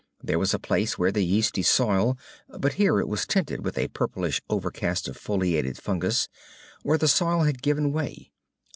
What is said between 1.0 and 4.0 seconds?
the yeasty soil but here it was tinted with a